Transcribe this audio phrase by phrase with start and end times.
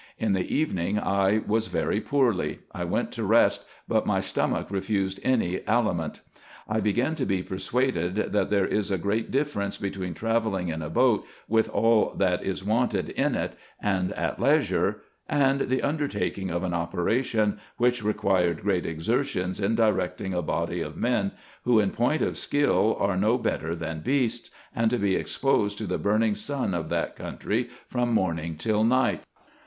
[0.17, 5.19] In the evening I was very poorly: I went to rest, but my stomach refused
[5.23, 6.21] any aliment.
[6.67, 10.89] I began to be persuaded, that there is a great difference between travelling in a
[10.89, 16.63] boat, with all that is wanted in it, and at leisure, and the undertaking of
[16.63, 21.31] an operation, which required great exertions in directing a body of men,
[21.63, 25.85] who in point of skill are no better than beasts, and to be exposed to
[25.85, 29.23] the burning sun of that country from morning till night.